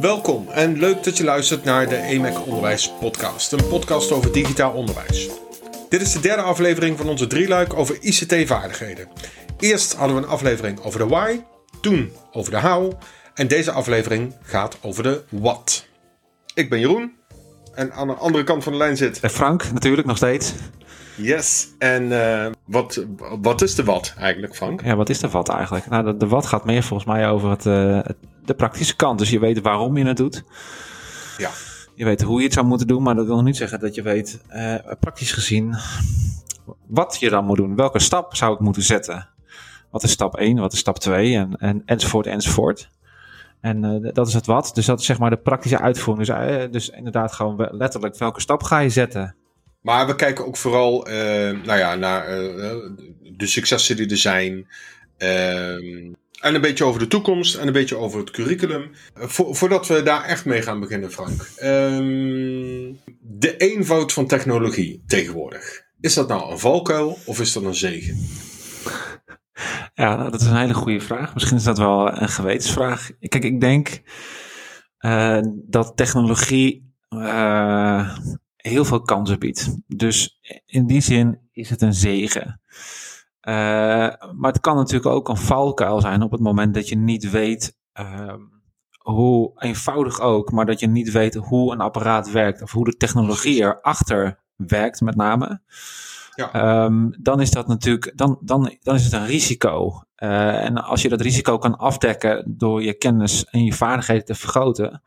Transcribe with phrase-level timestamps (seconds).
[0.00, 4.72] Welkom en leuk dat je luistert naar de EMEC Onderwijs Podcast, een podcast over digitaal
[4.72, 5.30] onderwijs.
[5.88, 9.08] Dit is de derde aflevering van onze drieluik over ICT-vaardigheden.
[9.58, 11.40] Eerst hadden we een aflevering over de why,
[11.80, 12.92] toen over de how
[13.34, 15.86] en deze aflevering gaat over de what.
[16.54, 17.12] Ik ben Jeroen
[17.74, 19.20] en aan de andere kant van de lijn zit...
[19.20, 20.52] En Frank, natuurlijk, nog steeds.
[21.16, 23.04] Yes, en uh, wat,
[23.40, 24.82] wat is de wat eigenlijk, Frank?
[24.84, 25.88] Ja, wat is de wat eigenlijk?
[25.88, 27.98] Nou, de, de wat gaat meer volgens mij over het, uh,
[28.44, 29.18] de praktische kant.
[29.18, 30.44] Dus je weet waarom je het doet.
[31.38, 31.50] Ja.
[31.94, 33.94] Je weet hoe je het zou moeten doen, maar dat wil nog niet zeggen dat
[33.94, 35.76] je weet, uh, praktisch gezien,
[36.86, 37.76] wat je dan moet doen.
[37.76, 39.28] Welke stap zou ik moeten zetten?
[39.90, 42.88] Wat is stap 1, wat is stap 2 en, en, enzovoort enzovoort.
[43.60, 44.70] En dat is het wat.
[44.74, 46.26] Dus dat is zeg maar de praktische uitvoering.
[46.26, 49.36] Dus, dus inderdaad gewoon letterlijk welke stap ga je zetten.
[49.80, 51.02] Maar we kijken ook vooral
[51.64, 52.26] nou ja, naar
[53.36, 54.66] de successen die er zijn.
[56.40, 58.90] En een beetje over de toekomst en een beetje over het curriculum.
[59.14, 61.48] Vo voordat we daar echt mee gaan beginnen, Frank.
[61.62, 65.82] Um, de eenvoud van technologie tegenwoordig.
[66.00, 68.16] Is dat nou een valkuil of is dat een zegen?
[69.94, 71.34] Ja, nou, dat is een hele goede vraag.
[71.34, 73.10] Misschien is dat wel een gewetensvraag.
[73.20, 74.02] Kijk, ik denk
[75.00, 78.18] uh, dat technologie uh,
[78.56, 79.76] heel veel kansen biedt.
[79.86, 82.60] Dus in die zin is het een zegen.
[83.48, 83.54] Uh,
[84.32, 87.78] maar het kan natuurlijk ook een valkuil zijn op het moment dat je niet weet
[88.00, 88.34] uh,
[88.98, 92.96] hoe eenvoudig ook, maar dat je niet weet hoe een apparaat werkt of hoe de
[92.96, 95.60] technologie erachter werkt, met name.
[96.34, 96.84] Ja.
[96.84, 100.02] Um, dan is dat natuurlijk, dan, dan, dan is het een risico.
[100.18, 104.34] Uh, en als je dat risico kan afdekken door je kennis en je vaardigheden te
[104.34, 105.02] vergroten,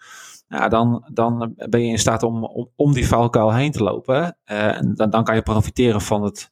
[0.47, 4.37] ja, dan, dan ben je in staat om, om, om die valkuil heen te lopen.
[4.45, 6.49] Uh, en dan, dan kan je profiteren van, het,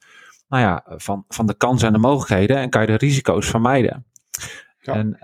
[0.48, 4.06] nou ja, van, van de kansen en de mogelijkheden en kan je de risico's vermijden.
[4.80, 4.94] Ja.
[4.94, 5.18] En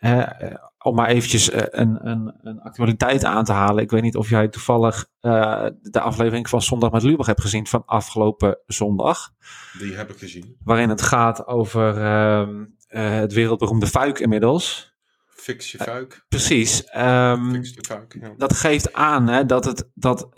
[0.00, 3.82] uh, uh, om maar eventjes een, een, een actualiteit aan te halen.
[3.82, 7.82] Ik weet niet of jij toevallig de aflevering van Zondag met Lubach hebt gezien van
[7.86, 9.32] afgelopen zondag.
[9.78, 10.56] Die heb ik gezien.
[10.64, 14.94] Waarin het gaat over ehm, het wereldberoemde fuik inmiddels.
[15.28, 16.24] Fix je fuik.
[16.28, 16.88] Precies.
[16.96, 18.34] Um, Fix je fuik, ja.
[18.36, 20.28] Dat geeft aan hè, dat, het, dat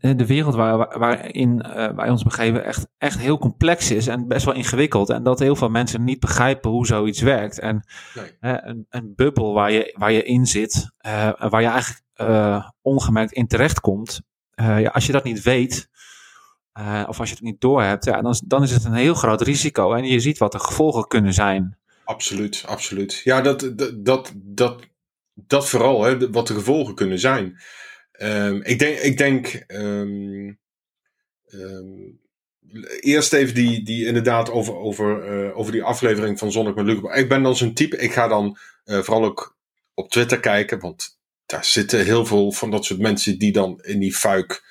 [0.00, 4.44] de wereld waar, waarin uh, wij ons begeven echt, echt heel complex is en best
[4.44, 5.10] wel ingewikkeld.
[5.10, 7.58] En dat heel veel mensen niet begrijpen hoe zoiets werkt.
[7.58, 8.58] En nee.
[8.60, 12.00] een, een, bubbel waar je, waar je in zit, uh, waar je eigenlijk
[12.82, 14.20] ongemerkt in terecht komt.
[14.54, 15.88] ja, als je dat niet weet,
[17.06, 19.92] of als je het niet doorhebt, ja, dan, dan is het een heel groot risico.
[19.92, 21.76] En je ziet wat de gevolgen kunnen zijn.
[22.04, 23.20] Absoluut, absoluut.
[23.24, 24.82] Ja, dat, dat, dat, dat,
[25.34, 27.58] dat vooral, hè, wat de gevolgen kunnen zijn.
[28.22, 30.58] Um, ik denk, ik denk um,
[31.48, 32.20] um,
[33.00, 37.16] eerst even die, die inderdaad over, over, uh, over die aflevering van Zondag met Luc.
[37.16, 39.56] Ik ben dan zo'n type, ik ga dan uh, vooral ook
[39.94, 43.98] op Twitter kijken, want daar zitten heel veel van dat soort mensen die dan in
[43.98, 44.62] die fuik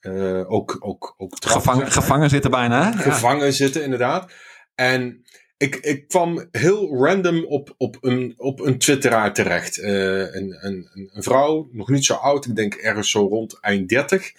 [0.00, 2.92] uh, ook, ook, ook gevangen, gevangen zitten bijna.
[2.92, 3.02] Hè?
[3.02, 3.52] Gevangen ja.
[3.52, 4.32] zitten, inderdaad.
[4.74, 5.24] En
[5.60, 9.78] ik, ik kwam heel random op, op, een, op een twitteraar terecht.
[9.78, 13.88] Uh, een, een, een vrouw, nog niet zo oud, ik denk ergens zo rond eind
[13.88, 14.32] 30.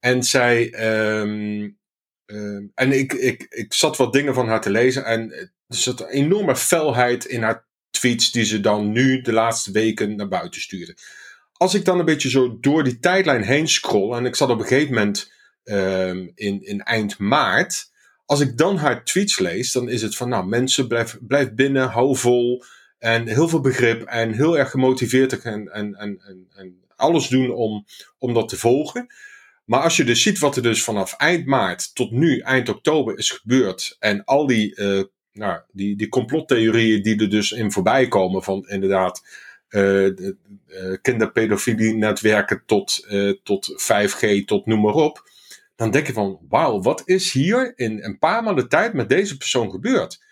[0.00, 0.74] En zij.
[1.20, 1.78] Um,
[2.26, 5.04] um, en ik, ik, ik zat wat dingen van haar te lezen.
[5.04, 9.72] En er zat een enorme felheid in haar tweets, die ze dan nu de laatste
[9.72, 10.96] weken naar buiten stuurde.
[11.52, 14.16] Als ik dan een beetje zo door die tijdlijn heen scroll.
[14.16, 15.32] En ik zat op een gegeven moment
[15.64, 17.94] um, in, in eind maart
[18.26, 21.88] als ik dan haar tweets lees, dan is het van, nou, mensen, blijf, blijf binnen,
[21.88, 22.64] hou vol.
[22.98, 26.20] En heel veel begrip en heel erg gemotiveerd en, en, en,
[26.54, 27.86] en, alles doen om,
[28.18, 29.06] om dat te volgen.
[29.64, 33.18] Maar als je dus ziet wat er dus vanaf eind maart tot nu, eind oktober,
[33.18, 33.96] is gebeurd.
[33.98, 38.42] En al die, uh, nou, die, die complottheorieën die er dus in voorbij komen.
[38.42, 39.22] Van inderdaad
[39.68, 43.06] uh, uh, kinderpedofilie-netwerken tot,
[43.42, 45.24] tot 5G, tot noem maar op
[45.76, 49.36] dan denk je van, wauw, wat is hier in een paar maanden tijd met deze
[49.36, 50.24] persoon gebeurd?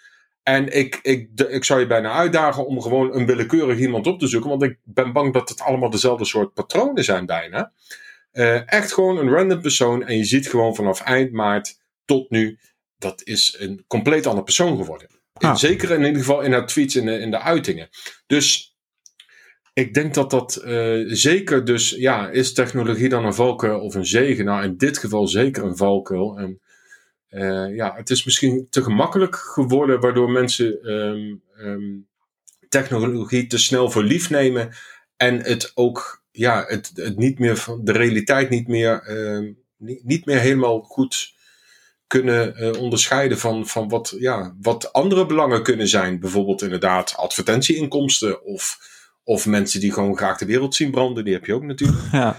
[0.43, 4.27] En ik, ik, ik zou je bijna uitdagen om gewoon een willekeurig iemand op te
[4.27, 7.73] zoeken, want ik ben bang dat het allemaal dezelfde soort patronen zijn bijna.
[8.33, 12.59] Uh, echt gewoon een random persoon en je ziet gewoon vanaf eind maart tot nu,
[12.99, 15.09] dat is een compleet andere persoon geworden.
[15.33, 15.57] Ah.
[15.57, 17.89] Zeker in ieder geval in haar tweets en in, in de uitingen.
[18.27, 18.74] Dus
[19.75, 24.07] ik denk dat dat uh, zeker dus, ja, is technologie dan een valkuil of een
[24.07, 24.45] zegen?
[24.45, 26.39] Nou, in dit geval zeker een valkuil.
[26.39, 26.61] En
[27.31, 32.07] uh, ja, het is misschien te gemakkelijk geworden, waardoor mensen um, um,
[32.69, 34.75] technologie te snel voor lief nemen
[35.17, 40.05] en het ook, ja, het, het niet meer van de realiteit niet meer, um, niet,
[40.05, 41.35] niet meer helemaal goed
[42.07, 46.21] kunnen uh, onderscheiden van, van wat, ja, wat andere belangen kunnen zijn.
[46.21, 48.93] Bijvoorbeeld inderdaad advertentieinkomsten of
[49.25, 51.99] Of mensen die gewoon graag de wereld zien branden, die heb je ook natuurlijk.
[52.13, 52.37] Ja,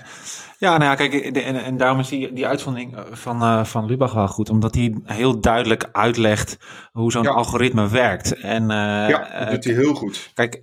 [0.60, 4.14] ja nou ja, kijk, en, en daarom is die, die uitvonding van, uh, van Lubach
[4.14, 4.50] wel goed.
[4.50, 6.58] Omdat hij heel duidelijk uitlegt
[6.92, 8.36] hoe zo'n algoritme werkt.
[8.36, 8.70] En, uh,
[9.10, 10.32] ja, dat doet hij heel goed.
[10.34, 10.60] Kijk,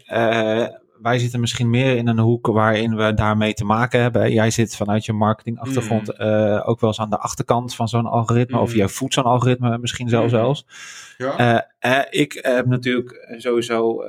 [1.02, 4.32] wij zitten misschien meer in een hoek waarin we daarmee te maken hebben.
[4.32, 6.26] Jij zit vanuit je marketingachtergrond mm.
[6.26, 8.56] uh, ook wel eens aan de achterkant van zo'n algoritme.
[8.56, 8.62] Mm.
[8.62, 10.30] Of jij voedt zo'n algoritme misschien zelf mm.
[10.30, 10.66] zelfs.
[11.18, 11.66] Ja.
[11.84, 14.04] Uh, ik heb natuurlijk sowieso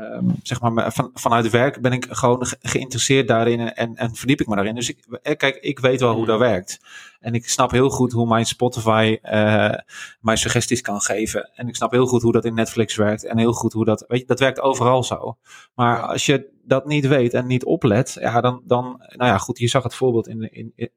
[0.00, 4.46] Um, zeg maar, van, vanuit werk ben ik gewoon geïnteresseerd daarin en, en verdiep ik
[4.46, 4.74] me daarin.
[4.74, 6.80] Dus ik, eh, kijk, ik weet wel hoe dat werkt.
[7.20, 9.74] En ik snap heel goed hoe mijn Spotify uh,
[10.20, 11.50] mij suggesties kan geven.
[11.54, 13.24] En ik snap heel goed hoe dat in Netflix werkt.
[13.24, 15.36] En heel goed hoe dat, weet je, dat werkt overal zo.
[15.74, 19.58] Maar als je dat niet weet en niet oplet, ja, dan, dan nou ja, goed,
[19.58, 20.90] je zag het voorbeeld in, in, in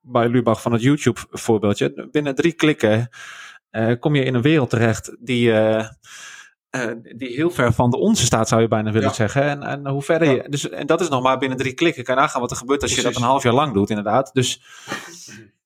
[0.00, 2.08] bij Lubach van het YouTube voorbeeldje.
[2.10, 3.08] Binnen drie klikken
[3.70, 5.50] uh, kom je in een wereld terecht die...
[5.50, 5.88] Uh,
[6.70, 9.42] uh, die heel ver van de onze staat, zou je bijna willen zeggen.
[9.42, 10.44] En, en hoe verder je.
[10.48, 12.04] Dus, en dat is nog maar binnen drie klikken.
[12.04, 14.30] Kan je nagaan wat er gebeurt als je dat een half jaar lang doet, inderdaad.
[14.32, 14.62] Dus.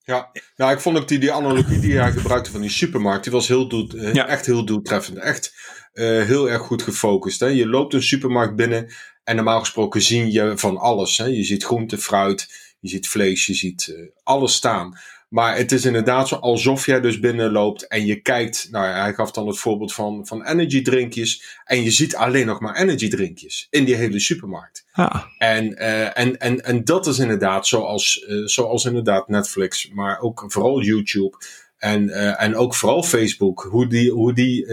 [0.04, 3.32] Ja, nou, ik vond ook die, die analogie die hij gebruikte van die supermarkt, die
[3.32, 4.26] was heel doel, ja.
[4.26, 5.18] echt heel doeltreffend.
[5.18, 5.54] Echt
[5.92, 7.40] uh, heel erg goed gefocust.
[7.40, 7.46] Hè?
[7.46, 8.92] Je loopt een supermarkt binnen
[9.24, 11.18] en normaal gesproken zie je van alles.
[11.18, 11.24] Hè?
[11.24, 14.98] Je ziet groente, fruit, je ziet vlees, je ziet uh, alles staan.
[15.32, 18.68] Maar het is inderdaad zo alsof jij dus binnenloopt en je kijkt.
[18.70, 21.58] Nou, hij gaf dan het voorbeeld van, van energy drinkjes.
[21.64, 24.86] En je ziet alleen nog maar energy drinkjes in die hele supermarkt.
[24.94, 25.26] Ja.
[25.38, 30.44] En, uh, en, en, en dat is inderdaad zoals, uh, zoals inderdaad Netflix, maar ook
[30.46, 31.36] vooral YouTube.
[31.76, 34.66] En, uh, en ook vooral Facebook, hoe die, hoe die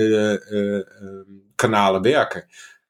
[1.55, 2.45] kanalen werken.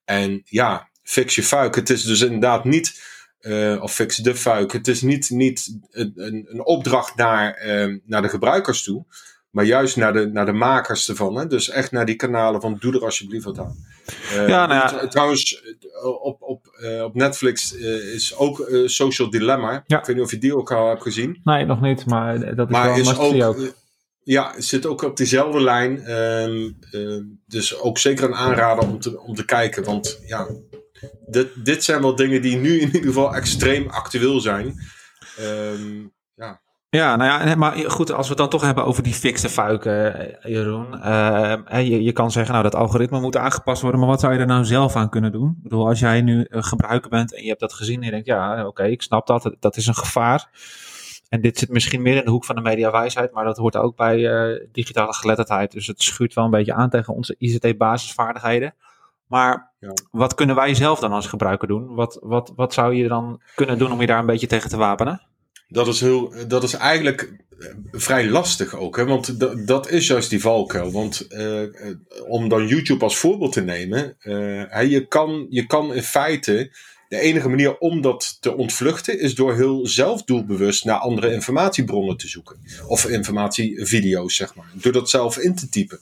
[0.05, 1.75] En ja, fix je fuik.
[1.75, 3.01] Het is dus inderdaad niet
[3.41, 4.71] uh, of fix de fuik.
[4.71, 6.13] Het is niet, niet een,
[6.49, 9.05] een opdracht naar, uh, naar de gebruikers toe,
[9.49, 11.35] maar juist naar de, naar de makers ervan.
[11.35, 11.47] Hè?
[11.47, 13.75] Dus echt naar die kanalen van doe er alsjeblieft wat aan.
[14.31, 15.07] Uh, ja, nou ja.
[15.07, 15.63] Trouwens,
[16.21, 16.67] op, op,
[17.03, 17.73] op Netflix
[18.13, 19.83] is ook Social Dilemma.
[19.87, 19.99] Ja.
[19.99, 21.39] Ik weet niet of je die ook al hebt gezien.
[21.43, 23.73] Nee, nog niet, maar dat is maar wel is ook, ook.
[24.23, 26.03] Ja, zit ook op diezelfde lijn.
[26.03, 29.83] Ehm, ehm, dus ook zeker een aanrader om te, om te kijken.
[29.83, 30.47] Want ja,
[31.27, 34.75] dit, dit zijn wel dingen die nu in ieder geval extreem actueel zijn.
[35.39, 36.61] Um, ja.
[36.91, 40.13] Ja, nou ja, maar goed, als we het dan toch hebben over die fikse fuiken,
[40.13, 40.93] eh, Jeroen.
[40.93, 44.39] Uh, je, je kan zeggen, nou, dat algoritme moet aangepast worden, maar wat zou je
[44.39, 45.49] er nou zelf aan kunnen doen?
[45.57, 48.11] Ik bedoel, als jij nu een gebruiker bent en je hebt dat gezien en je
[48.11, 50.49] denkt, ja, oké, ik snap dat, dat is een gevaar.
[51.29, 53.95] En dit zit misschien meer in de hoek van de mediawijsheid, maar dat hoort ook
[53.95, 54.17] bij
[54.71, 55.71] digitale geletterdheid.
[55.71, 58.73] Dus het schuurt wel een beetje aan tegen onze ICT-basisvaardigheden.
[59.29, 59.93] Maar ja.
[60.11, 61.95] wat kunnen wij zelf dan als gebruiker doen?
[61.95, 64.77] Wat, wat, wat zou je dan kunnen doen om je daar een beetje tegen te
[64.77, 65.21] wapenen?
[65.67, 68.97] Dat is, heel, dat is eigenlijk eh, vrij lastig ook.
[68.97, 69.05] Hè?
[69.05, 70.91] Want dat is juist die valkuil.
[70.91, 71.61] Want uh,
[72.27, 74.15] om dan YouTube als voorbeeld te nemen.
[74.23, 76.71] Uh, je, kan, je kan in feite.
[77.07, 82.27] De enige manier om dat te ontvluchten is door heel zelfdoelbewust naar andere informatiebronnen te
[82.27, 82.59] zoeken.
[82.87, 84.71] Of informatievideo's, zeg maar.
[84.73, 85.99] Door dat zelf in te typen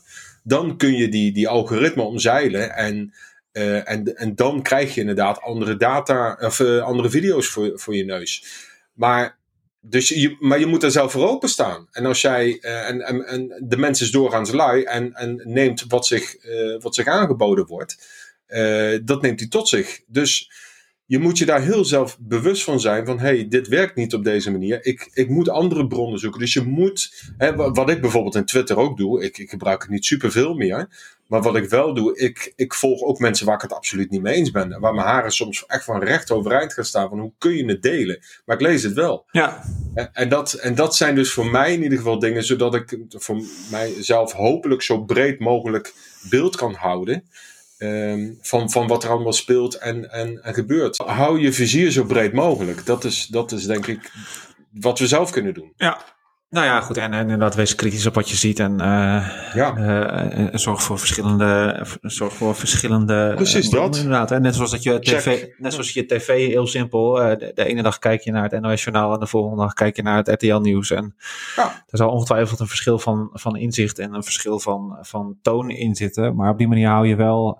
[0.47, 3.13] dan kun je die, die algoritme omzeilen en,
[3.53, 7.95] uh, en, en dan krijg je inderdaad andere data of uh, andere video's voor, voor
[7.95, 8.45] je neus.
[8.93, 9.37] Maar,
[9.81, 11.87] dus je, maar je moet er zelf voor openstaan.
[11.91, 15.85] En als jij, uh, en, en, en de mens is doorgaans lui en, en neemt
[15.87, 16.35] wat zich,
[16.79, 17.97] wat zich aangeboden wordt,
[19.03, 20.01] dat neemt hij tot zich.
[20.05, 20.51] Dus
[21.07, 24.23] je moet je daar heel zelf bewust van zijn van hey, dit werkt niet op
[24.23, 24.85] deze manier.
[24.85, 26.39] Ik, ik moet andere bronnen zoeken.
[26.39, 29.91] Dus je moet, hè, wat ik bijvoorbeeld in Twitter ook doe, ik, ik gebruik het
[29.91, 30.87] niet superveel meer.
[31.27, 34.21] Maar wat ik wel doe, ik, ik volg ook mensen waar ik het absoluut niet
[34.21, 34.79] mee eens ben.
[34.79, 37.09] Waar mijn haren soms echt van recht overeind gaan staan.
[37.09, 38.19] Van hoe kun je het delen?
[38.45, 39.25] Maar ik lees het wel.
[39.31, 39.63] Ja.
[39.93, 42.97] En, en, dat, en dat zijn dus voor mij in ieder geval dingen, zodat ik
[43.09, 45.93] voor mijzelf hopelijk zo breed mogelijk
[46.29, 47.23] beeld kan houden.
[47.79, 50.97] Um, van, van wat er allemaal speelt en, en, en gebeurt.
[50.97, 52.85] Hou je vizier zo breed mogelijk.
[52.85, 54.11] Dat is, dat is denk ik
[54.71, 55.73] wat we zelf kunnen doen.
[55.75, 56.01] Ja,
[56.49, 56.97] nou ja, goed.
[56.97, 58.59] En, en inderdaad, wees kritisch op wat je ziet.
[58.59, 59.77] En uh, ja.
[59.77, 61.85] Uh, zorg voor verschillende.
[62.01, 63.95] Zorg voor verschillende Precies dat.
[63.95, 64.31] Inderdaad.
[64.31, 65.45] En net zoals dat je tv.
[65.57, 67.13] Net zoals je tv heel simpel.
[67.13, 69.13] De, de, ene dag kijk je naar het NOS Journaal.
[69.13, 70.91] En de volgende dag kijk je naar het RTL Nieuws.
[70.91, 71.15] En
[71.55, 71.83] ja.
[71.87, 73.99] er zal ongetwijfeld een verschil van, van inzicht.
[73.99, 76.35] En een verschil van, van toon in zitten.
[76.35, 77.59] Maar op die manier hou je wel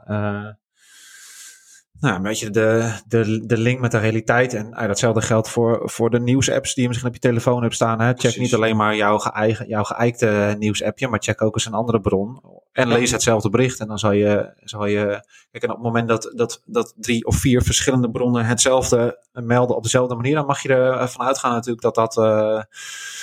[1.99, 4.53] nou, een beetje de, de, de link met de realiteit.
[4.53, 7.75] En uh, datzelfde geldt voor, voor de nieuwsapps die je misschien op je telefoon hebt
[7.75, 8.01] staan.
[8.01, 8.13] Hè.
[8.13, 12.01] Check niet alleen maar jouw, geëigen, jouw geëikte nieuwsappje, maar check ook eens een andere
[12.01, 12.41] bron.
[12.71, 13.79] En lees hetzelfde bericht.
[13.79, 15.05] En dan zal je, zal je.
[15.51, 19.75] Kijk, en op het moment dat, dat, dat drie of vier verschillende bronnen hetzelfde melden
[19.75, 22.17] op dezelfde manier, dan mag je ervan uitgaan natuurlijk dat dat.
[22.17, 22.61] Uh,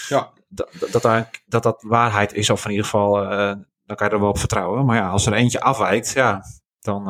[0.09, 0.33] ja.
[0.49, 3.23] dat, dat, dat, dat, dat waarheid is, of in ieder geval.
[3.23, 3.53] Uh,
[3.87, 4.85] dan kan je er wel op vertrouwen.
[4.85, 6.43] Maar ja, als er eentje afwijkt, ja,
[6.81, 7.09] dan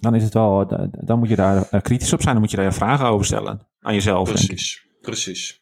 [0.00, 2.32] dan is het wel, dan moet je daar kritisch op zijn.
[2.32, 4.28] Dan moet je daar vragen over stellen aan jezelf.
[4.28, 5.60] Precies, precies.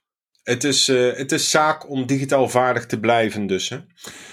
[0.49, 3.69] Het is, uh, het is zaak om digitaal vaardig te blijven dus.
[3.69, 3.79] Hè?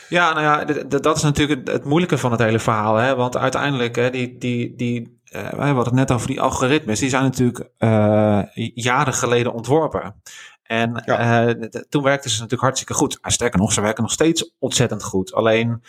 [0.10, 2.96] Ja, nou ja, dat is natuurlijk het, moeilijke van het hele verhaal.
[2.96, 3.16] Hè?
[3.16, 7.00] Want uiteindelijk, hè, die, die, die, uh, we hadden het net over die algoritmes.
[7.00, 8.42] Die zijn natuurlijk uh,
[8.74, 10.22] jaren geleden ontworpen.
[10.64, 11.56] En ja.
[11.90, 13.20] toen werkten ze natuurlijk hartstikke goed.
[13.22, 15.34] Sterker nog, ze werken nog steeds ontzettend goed.
[15.34, 15.82] Alleen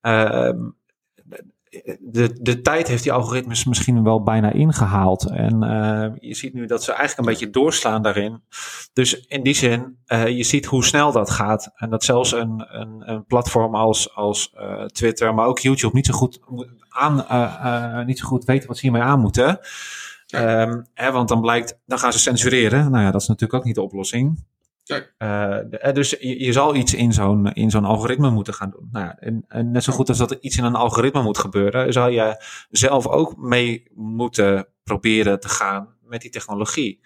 [0.00, 0.58] ehm,
[2.00, 5.30] de, de tijd heeft die algoritmes misschien wel bijna ingehaald.
[5.30, 8.42] En uh, je ziet nu dat ze eigenlijk een beetje doorslaan daarin.
[8.92, 11.72] Dus in die zin, uh, je ziet hoe snel dat gaat.
[11.74, 16.06] En dat zelfs een, een, een platform als, als uh, Twitter, maar ook YouTube niet
[16.06, 16.40] zo goed,
[16.88, 19.58] aan, niet zo goed weten wat ze hiermee aan moeten.
[20.34, 22.90] Um, hè, want dan blijkt, dan gaan ze censureren.
[22.90, 24.44] Nou ja, dat is natuurlijk ook niet de oplossing.
[24.86, 25.58] Uh,
[25.92, 28.88] dus je, je, zal iets in zo'n, in zo'n algoritme moeten gaan doen.
[28.92, 31.92] Nou, en, en, net zo goed als dat er iets in een algoritme moet gebeuren,
[31.92, 37.00] zal je zelf ook mee moeten proberen te gaan met die technologie.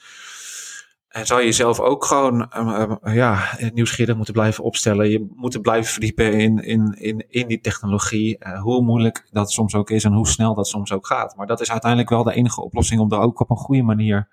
[1.09, 5.11] En zal je jezelf ook gewoon uh, uh, ja, nieuwsgierig moeten blijven opstellen.
[5.11, 8.39] Je moet blijven verdiepen in, in, in, in die technologie.
[8.61, 11.37] hoe moeilijk dat soms ook is en hoe snel dat soms ook gaat.
[11.37, 14.29] Maar dat is uiteindelijk wel de enige oplossing om daar ook op een goede manier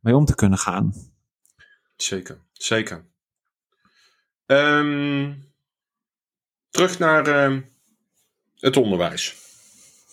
[0.00, 0.92] mee om te kunnen gaan.
[2.02, 3.04] Zeker, zeker.
[4.46, 5.52] Um,
[6.70, 7.58] terug naar uh,
[8.56, 9.36] het onderwijs.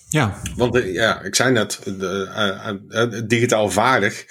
[0.10, 0.42] Ja.
[0.56, 4.25] Want uh, ja, ik zei net, uh, digitaal vaardig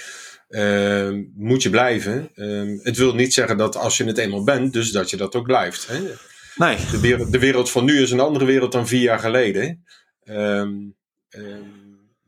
[0.49, 2.31] ehm, moet je blijven.
[2.35, 5.35] Ehm, het wil niet zeggen dat als je het eenmaal bent, dus dat je dat
[5.35, 5.87] ook blijft.
[5.87, 6.01] Hè?
[6.55, 6.77] Nee.
[6.91, 9.85] De wereld, de wereld van nu is een andere wereld dan vier jaar geleden.
[10.25, 10.97] Um,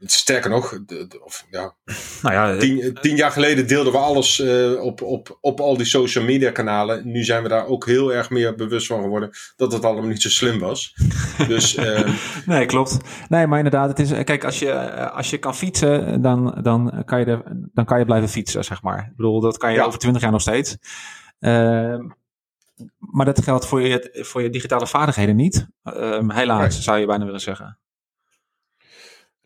[0.01, 0.79] Sterker nog,
[1.25, 1.75] of, ja,
[2.23, 5.87] nou ja, tien, tien, jaar geleden deelden we alles uh, op, op, op al die
[5.87, 7.11] social media kanalen.
[7.11, 10.23] Nu zijn we daar ook heel erg meer bewust van geworden dat het allemaal niet
[10.23, 10.95] zo slim was.
[11.49, 12.09] Dus, uh,
[12.47, 12.99] nee, klopt.
[13.29, 14.73] Nee, maar inderdaad, het is, kijk, als je,
[15.11, 18.83] als je kan fietsen, dan, dan, kan je de, dan kan je blijven fietsen, zeg
[18.83, 18.99] maar.
[18.99, 20.77] Ik bedoel, dat kan je over twintig jaar nog steeds.
[21.41, 21.99] Uh,
[22.99, 25.67] maar dat geldt voor je, voor je digitale vaardigheden niet.
[25.83, 27.79] Ehm, helaas, zou je bijna willen zeggen.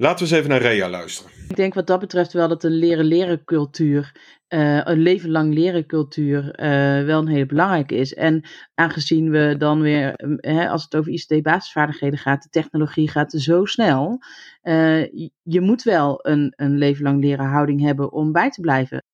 [0.01, 1.33] Laten we eens even naar Rea luisteren.
[1.49, 4.13] Ik denk wat dat betreft wel dat een leren-leren cultuur,
[4.49, 8.15] uh, een leven lang leren cultuur, uh, wel een hele belangrijke is.
[8.15, 13.65] En aangezien we dan weer, hè, als het over ICT-basisvaardigheden gaat, de technologie gaat zo
[13.65, 14.19] snel.
[14.63, 15.03] Uh,
[15.43, 19.05] je moet wel een, een leven lang leren houding hebben om bij te blijven.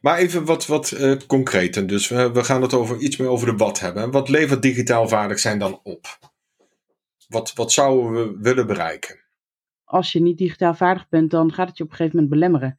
[0.00, 0.96] Maar even wat, wat
[1.26, 1.86] concreter.
[1.86, 4.10] Dus we, we gaan het over iets meer over de wat hebben.
[4.10, 6.18] Wat levert digitaal vaardig zijn dan op?
[7.28, 9.19] Wat, wat zouden we willen bereiken?
[9.90, 12.78] Als je niet digitaal vaardig bent, dan gaat het je op een gegeven moment belemmeren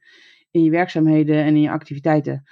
[0.50, 2.44] in je werkzaamheden en in je activiteiten.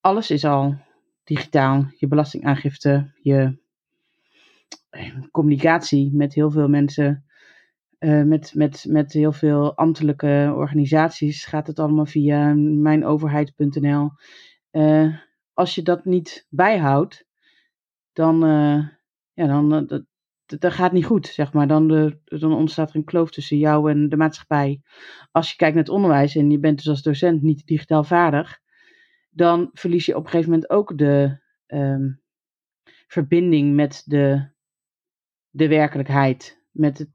[0.00, 0.76] Alles is al
[1.24, 1.86] digitaal.
[1.96, 3.58] Je belastingaangifte, je
[4.90, 7.24] eh, communicatie met heel veel mensen,
[7.98, 14.10] uh, met, met, met heel veel ambtelijke organisaties gaat het allemaal via mijnoverheid.nl.
[14.70, 15.18] Eh,
[15.52, 17.26] als je dat niet bijhoudt,
[18.12, 18.38] dan,
[19.32, 19.86] ja, dan,
[20.46, 21.66] dat gaat niet goed, zeg maar.
[21.66, 24.80] Dan, de, dan ontstaat er een kloof tussen jou en de maatschappij.
[25.30, 28.58] Als je kijkt naar het onderwijs en je bent dus als docent niet digitaal vaardig,
[29.30, 32.22] dan verlies je op een gegeven moment ook de um,
[33.06, 34.48] verbinding met de,
[35.50, 36.64] de werkelijkheid.
[36.70, 37.10] Met het,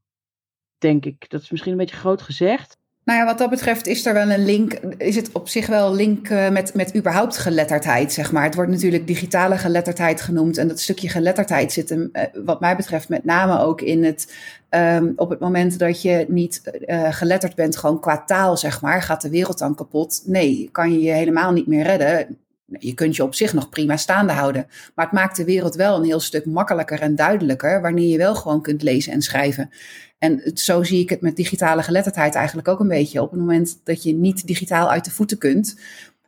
[0.77, 2.80] denk ik, dat is misschien een beetje groot gezegd.
[3.11, 5.89] Nou ja, wat dat betreft is er wel een link, is het op zich wel
[5.89, 8.43] een link uh, met, met überhaupt geletterdheid, zeg maar.
[8.43, 12.75] Het wordt natuurlijk digitale geletterdheid genoemd en dat stukje geletterdheid zit hem, uh, wat mij
[12.75, 14.33] betreft, met name ook in het,
[14.69, 19.01] um, op het moment dat je niet uh, geletterd bent, gewoon qua taal, zeg maar,
[19.01, 20.21] gaat de wereld dan kapot.
[20.25, 22.37] Nee, kan je je helemaal niet meer redden.
[22.79, 24.67] Je kunt je op zich nog prima staande houden.
[24.95, 28.35] Maar het maakt de wereld wel een heel stuk makkelijker en duidelijker wanneer je wel
[28.35, 29.69] gewoon kunt lezen en schrijven.
[30.17, 33.21] En zo zie ik het met digitale geletterdheid eigenlijk ook een beetje.
[33.21, 35.79] Op het moment dat je niet digitaal uit de voeten kunt,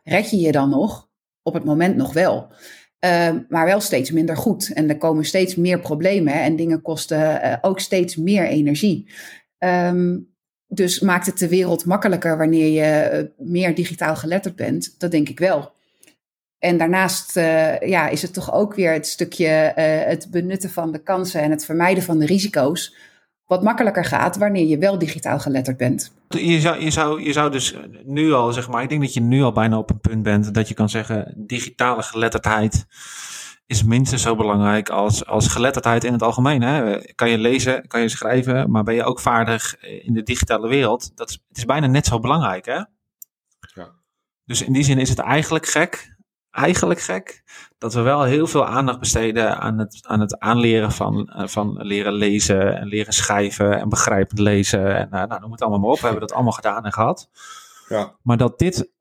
[0.02, 1.08] red je je dan nog?
[1.42, 2.52] Op het moment nog wel.
[3.04, 4.72] Uh, maar wel steeds minder goed.
[4.72, 9.10] En er komen steeds meer problemen en dingen kosten uh, ook steeds meer energie.
[9.58, 10.32] Um,
[10.66, 14.94] dus maakt het de wereld makkelijker wanneer je uh, meer digitaal geletterd bent?
[14.98, 15.72] Dat denk ik wel.
[16.58, 20.92] En daarnaast uh, ja, is het toch ook weer het stukje uh, het benutten van
[20.92, 22.96] de kansen en het vermijden van de risico's.
[23.44, 26.12] Wat makkelijker gaat wanneer je wel digitaal geletterd bent.
[26.28, 29.20] Je zou, je, zou, je zou dus nu al, zeg maar, ik denk dat je
[29.20, 32.86] nu al bijna op een punt bent dat je kan zeggen: digitale geletterdheid
[33.66, 36.62] is minstens zo belangrijk als, als geletterdheid in het algemeen.
[36.62, 37.00] Hè?
[37.14, 41.16] Kan je lezen, kan je schrijven, maar ben je ook vaardig in de digitale wereld?
[41.16, 42.66] Dat is, het is bijna net zo belangrijk.
[42.66, 42.82] Hè?
[43.74, 43.90] Ja.
[44.44, 46.13] Dus in die zin is het eigenlijk gek
[46.54, 47.42] eigenlijk gek
[47.78, 51.82] dat we wel heel veel aandacht besteden aan het, aan het aanleren van, eh, van
[51.82, 54.96] leren lezen en leren schrijven en begrijpend lezen.
[54.96, 55.98] En uh, nou, noem het allemaal maar op.
[55.98, 57.30] We hebben dat allemaal gedaan en gehad.
[57.88, 58.16] Ja.
[58.22, 58.92] Maar dat dit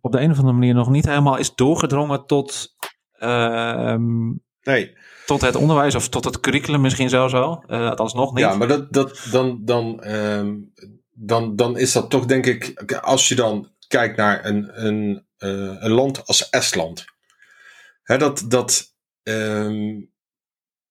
[0.00, 2.74] op de een of andere manier nog niet helemaal is doorgedrongen tot,
[3.12, 4.26] ehm,
[4.62, 4.96] Nee.
[5.26, 7.64] tot het onderwijs of tot het curriculum misschien zelfs wel.
[7.68, 8.44] Uh, alsnog niet.
[8.44, 10.54] Ja, maar dat, dat, dan, dan, ehm,
[11.12, 15.76] dan, dan is dat toch denk ik, als je dan kijkt naar een, een, uh,
[15.78, 17.04] een land als Estland.
[18.02, 19.96] Hè, dat, dat, ehm,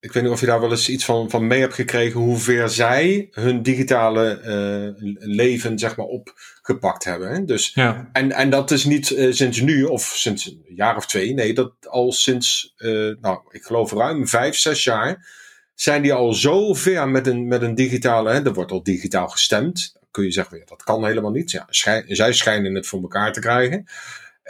[0.00, 2.38] ik weet niet of je daar wel eens iets van, van mee hebt gekregen, hoe
[2.38, 7.30] ver zij hun digitale uh, leven zeg maar opgepakt hebben.
[7.30, 7.44] Hè?
[7.44, 8.08] Dus, ja.
[8.12, 11.54] en, en dat is niet uh, sinds nu of sinds een jaar of twee, nee,
[11.54, 12.74] dat al sinds,
[13.20, 15.26] nou, ik geloof ruim vijf, zes jaar,
[15.76, 18.44] zijn die al zo ver met een, met een digitale, hè?
[18.44, 19.94] er wordt al digitaal gestemd.
[20.16, 21.50] Kun je zeggen, dat kan helemaal niet.
[21.50, 23.86] Ja, schijn, zij schijnen het voor elkaar te krijgen.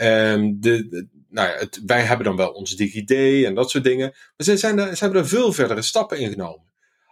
[0.02, 3.10] Um, de, nou ja, het, wij hebben dan wel ons DigiD
[3.44, 4.10] en dat soort dingen.
[4.10, 6.66] Maar ze, zijn er, ze hebben er veel verdere stappen in genomen.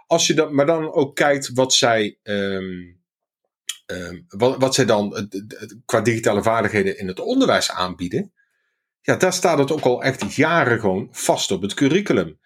[0.06, 3.00] Als je dan, maar dan ook kijkt wat zij, um,
[3.87, 5.28] um, wat, wat zij dan
[5.84, 8.32] qua digitale vaardigheden in het onderwijs aanbieden.
[9.00, 12.38] Ja, daar staat het ook al echt jaren gewoon vast op het curriculum.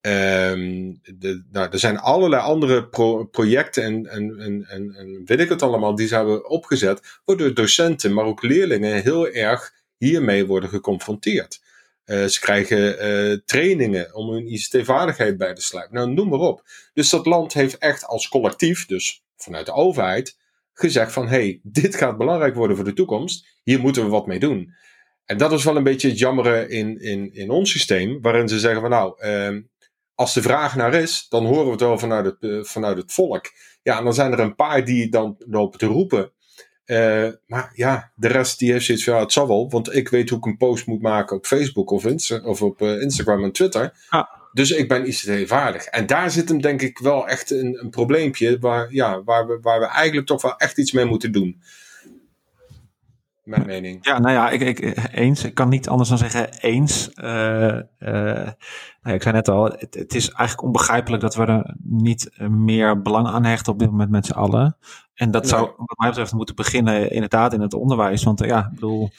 [0.00, 5.62] De, nou, er zijn allerlei andere pro projecten en, en, en, en, weet ik het
[5.62, 11.60] allemaal, die ze hebben opgezet, waardoor docenten, maar ook leerlingen heel erg hiermee worden geconfronteerd.
[12.04, 15.94] Uh, ze krijgen uh, trainingen om hun ICT-vaardigheid bij te sluiten.
[15.94, 16.62] Nou, noem maar op.
[16.92, 20.38] Dus dat land heeft echt als collectief, dus vanuit de overheid,
[20.72, 23.46] gezegd van hé, hey, dit gaat belangrijk worden voor de toekomst.
[23.62, 24.74] Hier moeten we wat mee doen.
[25.24, 28.58] En dat is wel een beetje het jammere in, in, in ons systeem, waarin ze
[28.58, 29.62] zeggen van nou, uh,
[30.20, 33.12] als de vraag naar is, dan horen we het wel vanuit het, uh, vanuit het
[33.12, 33.52] volk.
[33.82, 36.32] Ja, en dan zijn er een paar die dan lopen te roepen.
[36.86, 39.70] Uh, maar ja, de rest die heeft zoiets van, ja, het zal wel.
[39.70, 42.82] Want ik weet hoe ik een post moet maken op Facebook of, Insta of op
[42.82, 43.92] uh, Instagram en Twitter.
[44.08, 44.24] Ah.
[44.52, 45.84] Dus ik ben ICT-vaardig.
[45.84, 49.58] En daar zit hem denk ik wel echt een, een probleempje waar, ja, waar, we,
[49.62, 51.62] waar we eigenlijk toch wel echt iets mee moeten doen.
[53.50, 54.06] Mijn mening.
[54.06, 55.44] Ja, nou ja, ik, ik, eens.
[55.44, 57.10] Ik kan niet anders dan zeggen eens.
[57.14, 57.26] Uh,
[59.02, 63.02] nou, ik zei net al, het, het, is eigenlijk onbegrijpelijk dat we er niet meer
[63.02, 64.76] belang aan hechten op dit moment met z'n allen.
[65.14, 65.50] En dat nee.
[65.50, 68.22] zou, wat mij betreft, moeten beginnen inderdaad in het onderwijs.
[68.22, 69.10] Want ja, ik bedoel,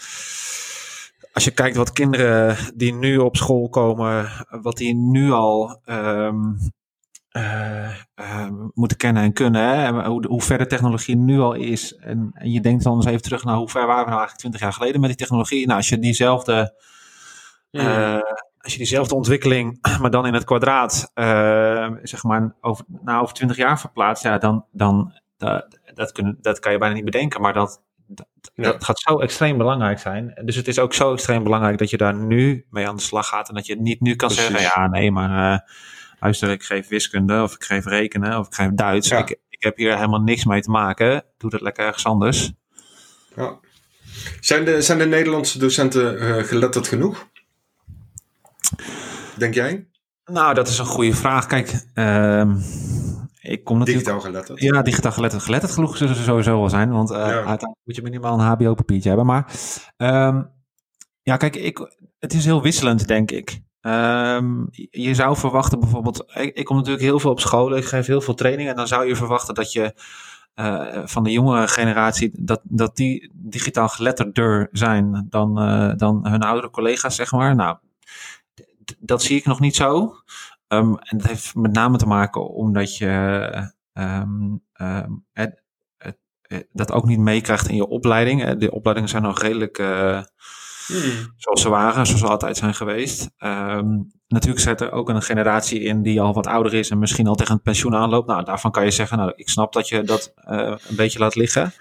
[1.34, 4.30] als je kijkt wat kinderen die nu op school komen,
[4.62, 6.68] wat die nu al um, uh,
[8.74, 9.62] moeten kennen en kunnen.
[9.62, 10.06] Hè?
[10.08, 11.96] Hoe, hoe ver de technologie nu al is.
[11.96, 14.40] En, en, je denkt dan eens even terug naar hoe ver waren we nou eigenlijk
[14.40, 15.66] twintig jaar geleden met die technologie.
[15.66, 16.80] Nou, als je diezelfde,
[17.72, 18.20] uh,
[18.58, 21.12] als je diezelfde ontwikkeling, maar dan in het kwadraat,
[22.04, 26.60] zeg maar, over, nou, over twintig jaar verplaatst, ja, dan, dan dat, dat, kun, dat
[26.60, 27.42] kan je bijna niet bedenken.
[27.42, 28.64] Maar dat, dat, ja.
[28.64, 30.42] dat gaat zo extreem belangrijk zijn.
[30.46, 33.28] Dus het is ook zo extreem belangrijk dat je daar nu mee aan de slag
[33.28, 33.50] gaat.
[33.50, 34.48] En dat je niet nu kan Precies.
[34.48, 35.64] zeggen, ja, nee, maar
[36.22, 39.08] luister, ik geef wiskunde of ik geef rekenen of ik geef Duits.
[39.08, 39.18] Ja.
[39.18, 41.24] Ik, ik heb hier helemaal niks mee te maken.
[41.38, 42.52] Doe dat lekker ergens anders.
[43.36, 43.60] Ja.
[44.40, 47.28] Zijn, de, zijn de Nederlandse docenten uh, geletterd genoeg?
[49.36, 49.88] Denk jij?
[50.26, 51.46] Nou, dat is een goede vraag.
[51.46, 52.56] Kijk, uh,
[53.42, 54.06] ik kom natuurlijk...
[54.06, 54.62] Digitaal geletterd.
[54.62, 55.44] Ja, digitaal geletterd.
[55.44, 56.92] Geletterd genoeg zullen ze sowieso wel zijn.
[56.92, 57.24] Want uh, ja.
[57.24, 59.28] uiteindelijk moet je minimaal een hbo-papiertje hebben.
[59.28, 59.52] Maar
[59.98, 60.52] um,
[61.22, 63.62] ja, kijk, ik, het is heel wisselend, denk ik.
[63.82, 68.22] Um, je zou verwachten bijvoorbeeld, ik, kom natuurlijk heel veel op scholen, ik geef heel
[68.22, 69.94] veel trainingen en dan zou je verwachten dat je
[70.56, 76.42] uh, van de jongere generatie, dat, dat die digitaal geletterder zijn dan, uh, dan hun
[76.42, 77.56] oudere collega's, zeg maar.
[77.56, 77.78] Nou,
[79.00, 80.16] dat zie ik nog niet zo.
[80.68, 84.64] Um, en dat heeft met name te maken omdat je um,
[85.32, 85.62] het,
[85.98, 86.18] het,
[86.72, 88.52] dat ook niet meekrijgt in je opleiding.
[88.52, 89.84] De opleidingen zijn nog redelijk...
[90.92, 91.34] Hmm.
[91.38, 93.30] Zoals ze waren, zoals ze altijd zijn geweest.
[93.40, 97.28] Um, natuurlijk zit er ook een generatie in die al wat ouder is en misschien
[97.28, 98.28] al tegen het pensioen aanloopt.
[98.28, 101.36] Nou, daarvan kan je zeggen, nou, ik snap dat je dat uh, een beetje laat
[101.36, 101.74] liggen.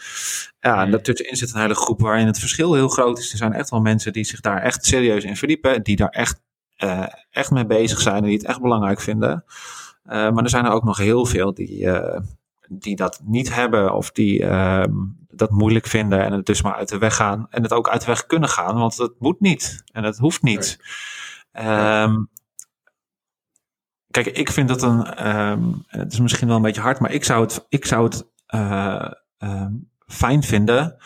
[0.61, 3.33] Ja, en daartussenin zit een hele groep waarin het verschil heel groot is.
[3.33, 6.41] Er zijn echt wel mensen die zich daar echt serieus in verdiepen, die daar echt,
[6.79, 9.45] uh, echt mee bezig zijn en die het echt belangrijk vinden.
[10.07, 11.89] Uh, maar er zijn er ook nog heel veel die,
[12.69, 14.45] die dat niet hebben of die
[15.41, 17.47] dat moeilijk vinden en het dus maar uit de weg gaan.
[17.51, 19.83] En het ook uit de weg kunnen gaan, want het moet niet.
[19.93, 20.79] En het hoeft niet.
[21.53, 22.03] Nee.
[22.03, 22.29] Um,
[24.11, 25.29] kijk, ik vind dat een.
[25.29, 28.29] Um, het is misschien wel een beetje hard, maar ik zou het, ik zou het
[28.55, 30.97] uh, um, fijn vinden.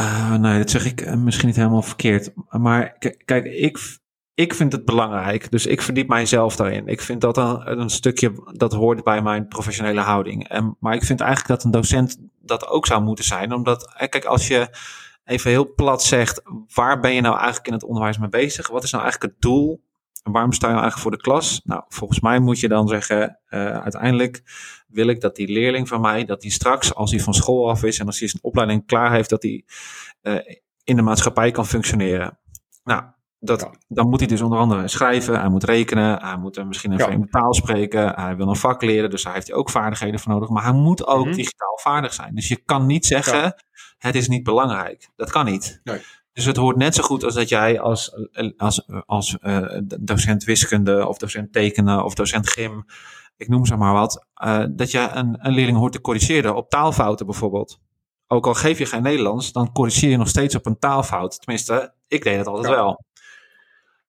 [0.00, 2.32] Uh, nee, dat zeg ik misschien niet helemaal verkeerd.
[2.48, 3.98] Maar kijk, ik,
[4.34, 5.50] ik vind het belangrijk.
[5.50, 6.86] Dus ik verdiep mijzelf daarin.
[6.88, 10.48] Ik vind dat een, een stukje dat hoort bij mijn professionele houding.
[10.48, 13.52] En, maar ik vind eigenlijk dat een docent dat ook zou moeten zijn.
[13.52, 14.76] Omdat, kijk, als je
[15.24, 16.42] even heel plat zegt,
[16.74, 18.68] waar ben je nou eigenlijk in het onderwijs mee bezig?
[18.68, 19.82] Wat is nou eigenlijk het doel?
[20.22, 21.60] En waarom sta je nou eigenlijk voor de klas?
[21.64, 24.42] Nou, volgens mij moet je dan zeggen, uh, uiteindelijk
[24.86, 27.82] wil ik dat die leerling van mij, dat die straks, als hij van school af
[27.82, 29.64] is en als hij zijn opleiding klaar heeft, dat hij
[30.22, 30.38] uh,
[30.84, 32.38] in de maatschappij kan functioneren.
[32.84, 33.02] Nou,
[33.44, 33.70] dat, ja.
[33.88, 37.04] dan moet hij dus onder andere schrijven, hij moet rekenen, hij moet misschien een ja.
[37.04, 40.32] vreemde taal spreken, hij wil een vak leren, dus daar heeft hij ook vaardigheden voor
[40.32, 40.48] nodig.
[40.48, 41.32] Maar hij moet ook mm-hmm.
[41.32, 42.34] digitaal vaardig zijn.
[42.34, 43.58] Dus je kan niet zeggen, ja.
[43.98, 45.08] het is niet belangrijk.
[45.16, 45.80] Dat kan niet.
[45.84, 46.00] Nee.
[46.32, 51.06] Dus het hoort net zo goed als dat jij als, als, als uh, docent wiskunde
[51.06, 52.84] of docent tekenen of docent gym,
[53.36, 56.70] ik noem ze maar wat, uh, dat je een, een leerling hoort te corrigeren op
[56.70, 57.80] taalfouten bijvoorbeeld.
[58.26, 61.40] Ook al geef je geen Nederlands, dan corrigeer je nog steeds op een taalfout.
[61.40, 63.04] Tenminste, ik deed het altijd wel.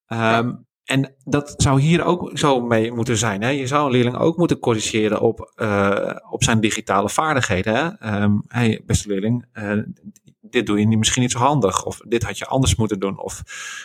[0.08, 0.64] Um, ja.
[0.84, 3.42] En dat zou hier ook zo mee moeten zijn.
[3.42, 3.50] Hè?
[3.50, 7.98] Je zou een leerling ook moeten corrigeren op, uh, op zijn digitale vaardigheden.
[8.00, 8.22] Hè?
[8.22, 9.84] Um, hey, beste leerling, uh,
[10.42, 11.86] dit doe je misschien niet zo handig.
[11.86, 13.20] Of dit had je anders moeten doen.
[13.20, 13.44] Of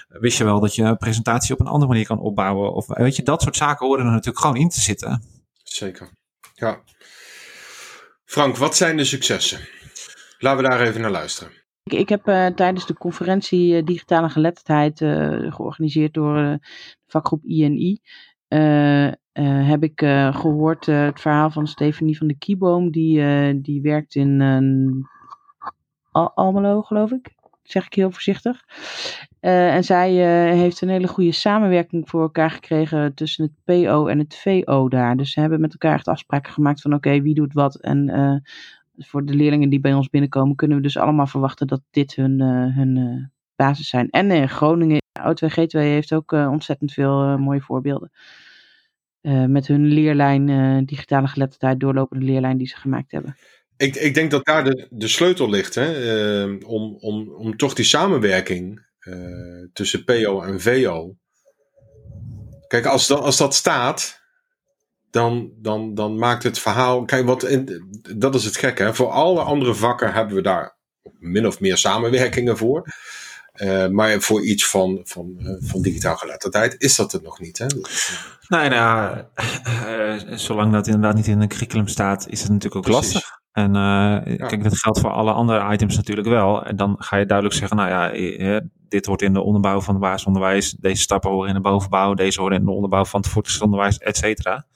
[0.09, 2.73] wist je wel dat je een presentatie op een andere manier kan opbouwen.
[2.73, 5.23] Of weet je, dat soort zaken horen er natuurlijk gewoon in te zitten.
[5.63, 6.11] Zeker,
[6.55, 6.83] ja.
[8.25, 9.61] Frank, wat zijn de successen?
[10.39, 11.53] Laten we daar even naar luisteren.
[11.93, 16.59] Ik, heb uh, tijdens de conferentie uh, Digitale Geletterdheid, uh, georganiseerd door de
[17.07, 17.99] vakgroep INI,
[19.69, 20.01] heb ik
[20.33, 22.91] gehoord het verhaal van Stefanie van de Kieboom.
[22.91, 24.43] Die, die werkt in
[26.11, 27.35] Al Almelo, geloof ik.
[27.63, 28.65] Zeg ik heel voorzichtig.
[29.41, 30.13] en zij
[30.57, 35.17] heeft een hele goede samenwerking voor elkaar gekregen tussen het PO en het VO daar.
[35.17, 38.09] Dus ze hebben met elkaar echt afspraken gemaakt van oké, wie doet wat en
[38.99, 42.41] voor de leerlingen die bij ons binnenkomen, kunnen we dus allemaal verwachten dat dit hun,
[42.41, 43.25] uh, hun uh,
[43.57, 44.11] basis zijn.
[44.11, 48.11] En in Groningen, O2 G2 heeft ook ontzettend veel mooie voorbeelden.
[49.47, 53.37] met hun leerlijn, digitale geletterdheid, doorlopende leerlijn die ze gemaakt hebben.
[53.77, 57.85] Ik, ik denk dat daar de, de sleutel ligt, hè, om, om, om toch die
[57.85, 58.87] samenwerking
[59.73, 61.17] tussen PO en VO.
[62.69, 64.18] Kijk, als, dat, als dat staat,
[65.11, 67.05] dan, dan, dan maakt het verhaal.
[67.05, 67.59] Kijk, wat,
[68.17, 68.83] dat is het gekke.
[68.83, 68.95] Hè?
[68.95, 70.77] Voor alle andere vakken hebben we daar
[71.19, 72.87] min of meer samenwerkingen voor.
[73.55, 77.59] Uh, maar voor iets van, van, uh, van digitaal geletterdheid is dat het nog niet.
[77.59, 77.67] Hè?
[78.49, 79.19] Nee, nou,
[79.67, 83.13] uh, zolang dat inderdaad niet in een curriculum staat, is het natuurlijk ook Precies.
[83.13, 83.37] lastig.
[83.53, 84.47] En ja.
[84.47, 86.65] kijk, dat geldt voor alle andere items natuurlijk wel.
[86.65, 90.03] En dan ga je duidelijk zeggen, nou ja, dit hoort in de onderbouw van het
[90.03, 90.71] basisonderwijs.
[90.71, 92.15] Deze stappen horen in de bovenbouw.
[92.15, 94.67] Deze horen in de onderbouw van het voortgezet onderwijs, et cetera.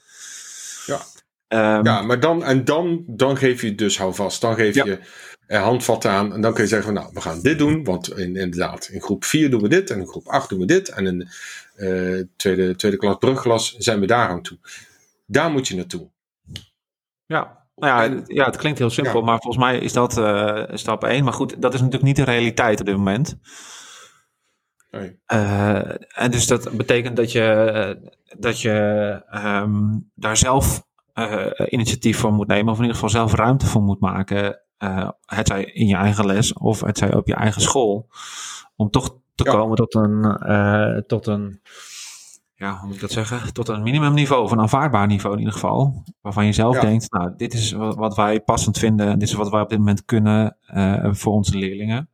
[1.53, 1.77] Ja.
[1.77, 4.41] Um, ja, maar dan, en dan, dan geef je dus houvast.
[4.41, 4.85] Dan geef ja.
[4.85, 4.99] je
[5.47, 6.33] er handvatten aan.
[6.33, 7.83] En dan kun je zeggen: van, Nou, we gaan dit doen.
[7.83, 9.89] Want in, inderdaad, in groep 4 doen we dit.
[9.89, 10.89] En in groep 8 doen we dit.
[10.89, 11.27] En in de
[11.77, 14.57] uh, tweede, tweede klas brugglas zijn we daar aan toe.
[15.25, 16.09] Daar moet je naartoe.
[17.25, 19.25] Ja, nou ja, ja, het klinkt heel simpel, ja.
[19.25, 21.23] maar volgens mij is dat uh, stap 1.
[21.23, 23.37] Maar goed, dat is natuurlijk niet de realiteit op dit moment.
[24.91, 25.19] Nee.
[25.33, 30.83] Uh, en dus dat betekent dat je, dat je um, daar zelf
[31.13, 34.59] uh, initiatief voor moet nemen, of in ieder geval zelf ruimte voor moet maken.
[34.79, 38.09] Uh, het zij in je eigen les of het zij op je eigen school.
[38.75, 39.51] Om toch te ja.
[39.51, 41.61] komen tot een, tot een,
[42.55, 43.53] ja, hoe moet ik dat zeggen?
[43.53, 46.03] Tot een minimumniveau, of een aanvaardbaar niveau in ieder geval.
[46.21, 46.81] Waarvan je zelf ja.
[46.81, 50.05] denkt, nou, dit is wat wij passend vinden, dit is wat wij op dit moment
[50.05, 50.57] kunnen
[51.11, 52.09] voor onze leerlingen.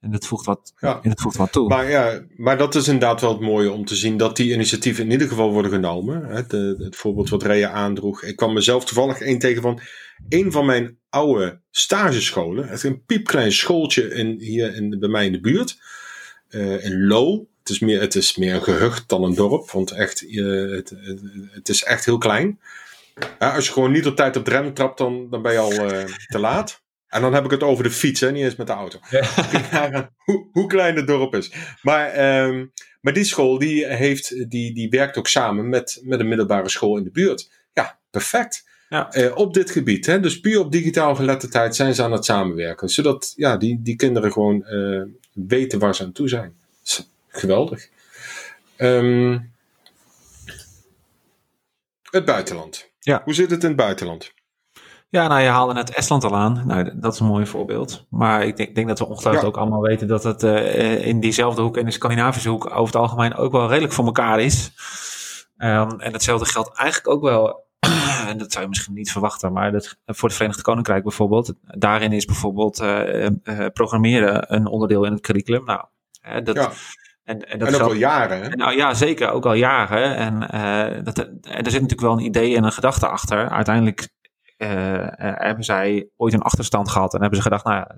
[0.00, 1.00] En dat voegt wat, ja.
[1.02, 1.68] en dat voegt wat toe.
[1.68, 5.04] Maar, ja, maar dat is inderdaad wel het mooie om te zien dat die initiatieven
[5.04, 6.24] in ieder geval worden genomen.
[6.24, 8.22] Het, het voorbeeld wat Rea aandroeg.
[8.22, 9.80] Ik kwam mezelf toevallig één tegen van
[10.28, 12.64] een van mijn oude stagescholen.
[12.64, 15.78] Het is een piepklein schooltje in, hier in, bij mij in de buurt.
[16.50, 17.48] Uh, in Lo.
[17.58, 19.70] Het is, meer, het is meer een gehucht dan een dorp.
[19.70, 22.60] Want echt, uh, het, het, het, is echt heel klein.
[23.38, 25.72] Als je gewoon niet op tijd op de rem trapt, dan, dan ben je al
[25.72, 26.82] uh, te laat.
[27.10, 28.98] En dan heb ik het over de fiets, hè, niet eens met de auto.
[29.10, 30.10] Ja.
[30.24, 31.52] hoe, hoe, klein het dorp is.
[31.82, 36.28] Maar, um, maar die school die heeft, die, die werkt ook samen met, met een
[36.28, 37.50] middelbare school in de buurt.
[37.72, 38.68] Ja, perfect.
[38.88, 39.16] Ja.
[39.16, 40.06] Uh, op dit gebied.
[40.06, 40.20] Hè?
[40.20, 42.88] Dus puur op digitaal geletterdheid zijn ze aan het samenwerken.
[42.88, 46.54] Zodat ja, die, die kinderen gewoon uh, weten waar ze aan toe zijn.
[47.28, 47.88] Geweldig.
[48.76, 49.52] Um,
[52.10, 52.90] het buitenland.
[53.00, 53.22] Ja.
[53.24, 54.32] Hoe zit het in het buitenland?
[55.10, 56.62] Ja, nou, je haalde net Estland al aan.
[56.66, 58.06] Nou, dat is een mooi voorbeeld.
[58.10, 59.48] Maar ik denk, denk dat we ongetwijfeld ja.
[59.48, 62.96] ook allemaal weten dat het uh, in diezelfde hoek, in de Scandinavische hoek, over het
[62.96, 64.72] algemeen ook wel redelijk voor elkaar is.
[65.58, 67.66] Um, en hetzelfde geldt eigenlijk ook wel,
[68.28, 71.54] en dat zou je misschien niet verwachten, maar dat, voor het Verenigd Koninkrijk bijvoorbeeld.
[71.62, 73.30] Daarin is bijvoorbeeld uh, uh,
[73.72, 75.64] programmeren een onderdeel in het curriculum.
[75.64, 75.84] Nou,
[76.42, 76.70] dat, ja.
[77.24, 78.42] En, en, dat en ook al jaren.
[78.42, 78.48] Hè?
[78.48, 80.16] Nou ja, zeker, ook al jaren.
[80.16, 80.38] En,
[81.04, 83.48] dat, en er zit natuurlijk wel een idee en een gedachte achter.
[83.48, 84.08] Uiteindelijk
[84.64, 87.96] hebben zij ooit een achterstand gehad en hebben ze gedacht, nou ja,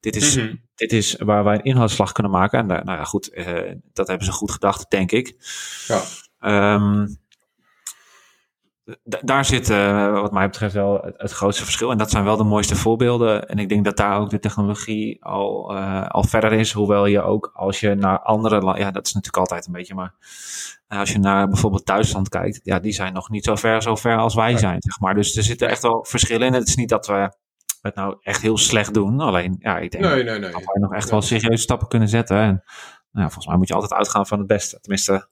[0.00, 0.54] dit is, Mhm.
[0.74, 2.58] dit is waar wij een inhoudsslag kunnen maken.
[2.58, 3.30] En nou ja, goed,
[3.92, 5.34] dat hebben ze goed gedacht, denk ik.
[5.86, 6.02] Ja.
[6.38, 7.06] Ehm,
[9.02, 11.90] daar zit uh, wat mij betreft wel het, het, grootste verschil.
[11.90, 13.48] En dat zijn wel de mooiste voorbeelden.
[13.48, 16.72] En ik denk dat daar ook de technologie al, uh, al verder is.
[16.72, 18.82] Hoewel je ook als je naar andere landen...
[18.82, 19.94] Ja, dat is natuurlijk altijd een beetje...
[19.94, 20.14] Maar
[20.88, 22.60] als je naar bijvoorbeeld Duitsland kijkt...
[22.62, 25.14] Ja, die zijn nog niet zo ver, zo ver als wij zijn, zeg maar.
[25.14, 26.52] Dus er zitten echt wel verschillen in.
[26.52, 27.32] Het is niet dat we
[27.82, 29.20] het nou echt heel slecht doen.
[29.20, 30.50] Alleen, ja, ik denk nee, nee, nee.
[30.50, 32.36] dat wij nog echt wel serieuze stappen kunnen zetten.
[32.36, 32.62] En
[33.10, 34.80] nou, volgens mij moet je altijd uitgaan van het beste.
[34.80, 35.28] Tenminste...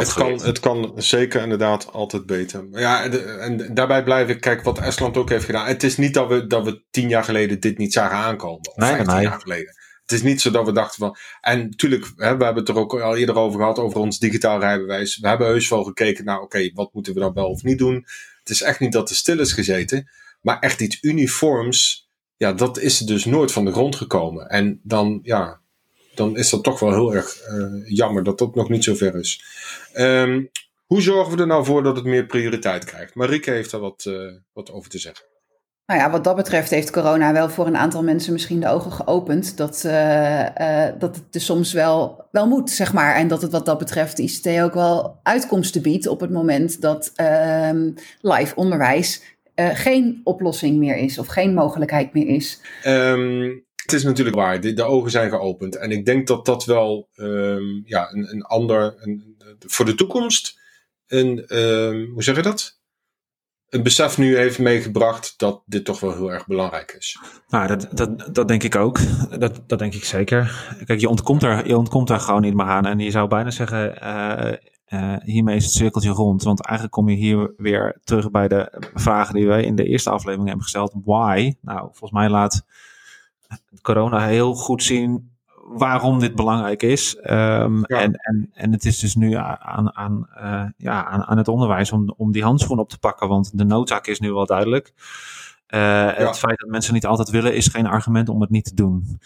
[0.00, 2.66] Het kan, het kan zeker inderdaad altijd beter.
[2.70, 5.66] Ja, de, en daarbij blijf ik, kijk wat Estland ook heeft gedaan.
[5.66, 8.68] Het is niet dat we, dat we tien jaar geleden dit niet zagen aankomen.
[8.68, 9.24] Of nee, vijftien nee.
[9.24, 9.74] jaar geleden.
[10.02, 11.16] Het is niet zo dat we dachten van.
[11.40, 14.60] En natuurlijk, hè, we hebben het er ook al eerder over gehad, over ons digitaal
[14.60, 15.18] rijbewijs.
[15.18, 17.94] We hebben heus wel gekeken naar, oké, wat moeten we dan wel of niet doen.
[18.38, 20.10] Het is echt niet dat er stil is gezeten.
[20.40, 24.48] Maar echt iets uniforms, ja, dat is dus nooit van de grond gekomen.
[24.48, 25.60] En dan, ja,
[26.14, 29.14] dan is dat toch wel heel erg uh, jammer dat dat nog niet zo ver
[29.14, 29.44] is.
[29.94, 30.50] Um,
[30.86, 33.14] hoe zorgen we er nou voor dat het meer prioriteit krijgt?
[33.14, 35.24] Marieke heeft daar wat, uh, wat over te zeggen.
[35.86, 38.92] Nou ja, wat dat betreft heeft corona wel voor een aantal mensen misschien de ogen
[38.92, 39.56] geopend.
[39.56, 43.14] Dat, uh, dat het dus soms wel, wel moet, zeg maar.
[43.14, 46.80] En dat het wat dat betreft de ICT ook wel uitkomsten biedt op het moment
[46.80, 49.22] dat ehm, live onderwijs
[49.56, 52.60] geen oplossing meer is of geen mogelijkheid meer is.
[52.86, 55.76] Um, het is natuurlijk waar, de, de, ogen zijn geopend.
[55.76, 60.58] En ik denk dat dat wel um, ja, een, een ander, een, voor de toekomst,
[61.06, 62.78] een, um, hoe zeg je dat?
[63.68, 67.18] Een besef nu heeft meegebracht dat dit toch wel heel erg belangrijk is.
[67.48, 68.98] Nou, dat, dat, dat denk ik ook.
[69.38, 70.74] Dat, dat denk ik zeker.
[70.84, 72.86] Kijk, je ontkomt, er, je ontkomt er gewoon niet meer aan.
[72.86, 74.52] En je zou bijna zeggen, uh,
[74.88, 76.42] uh, hiermee is het cirkeltje rond.
[76.42, 80.10] Want eigenlijk kom je hier weer terug bij de vragen die wij in de eerste
[80.10, 80.94] aflevering hebben gesteld.
[81.04, 81.54] Why?
[81.60, 82.64] Nou, volgens mij laat
[83.82, 85.32] corona heel goed zien
[85.64, 87.16] waarom dit belangrijk is.
[87.16, 88.00] Um, ja.
[88.00, 91.92] en, en, en het is dus nu aan, aan, uh, ja, aan, aan het onderwijs
[91.92, 94.92] om, om die handschoen op te pakken, want de noodzaak is nu wel duidelijk.
[94.96, 96.14] Uh, ja.
[96.14, 99.18] Het feit dat mensen niet altijd willen is geen argument om het niet te doen.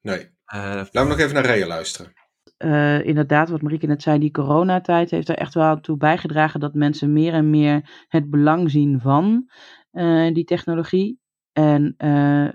[0.00, 0.20] Nee.
[0.54, 2.12] Uh, Laten we nog even naar Rea luisteren.
[2.58, 6.74] Uh, inderdaad, wat Marieke net zei, die coronatijd heeft er echt wel toe bijgedragen dat
[6.74, 9.50] mensen meer en meer het belang zien van
[9.92, 11.20] uh, die technologie.
[11.52, 12.48] En uh,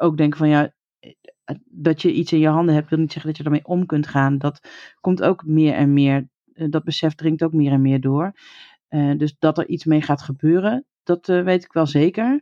[0.00, 0.72] ook denken van ja,
[1.64, 4.06] dat je iets in je handen hebt, wil niet zeggen dat je ermee om kunt
[4.06, 4.38] gaan.
[4.38, 4.68] Dat
[5.00, 8.32] komt ook meer en meer, dat besef dringt ook meer en meer door.
[9.16, 12.40] dus dat er iets mee gaat gebeuren, dat weet ik wel zeker.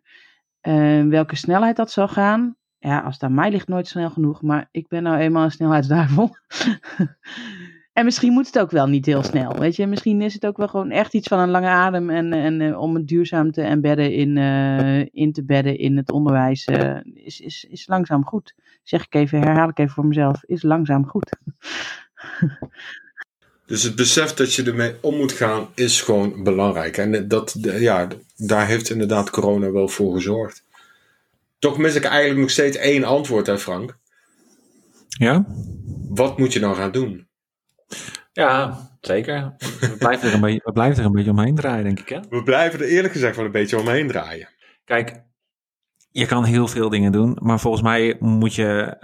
[1.09, 4.42] welke snelheid dat zal gaan, ja, als het aan mij ligt, nooit snel genoeg.
[4.42, 6.37] Maar ik ben nou eenmaal een snelheidsduivel.
[7.98, 9.58] en misschien moet het ook wel niet heel snel.
[9.58, 12.11] Weet je, misschien is het ook wel gewoon echt iets van een lange adem.
[12.11, 16.12] En, en uh, om het duurzaam te embedden in, uh, in te bedden in het
[16.12, 18.54] onderwijs, uh, is, is, is langzaam goed.
[18.82, 21.37] Zeg ik even, herhaal ik even voor mezelf, is langzaam goed.
[23.66, 26.96] Dus het besef dat je ermee om moet gaan is gewoon belangrijk.
[26.96, 30.64] En dat, ja, daar heeft inderdaad corona wel voor gezorgd.
[31.58, 33.96] Toch mis ik eigenlijk nog steeds één antwoord, hè Frank?
[35.08, 35.46] Ja?
[36.08, 37.28] Wat moet je dan gaan doen?
[38.38, 39.55] Ja, zeker.
[39.81, 42.09] We blijven, er een beetje, we blijven er een beetje omheen draaien, denk ik.
[42.09, 42.20] Hè?
[42.29, 44.48] We blijven er eerlijk gezegd wel een beetje omheen draaien.
[44.85, 45.22] Kijk,
[46.11, 48.96] je kan heel veel dingen doen, maar volgens mij moet je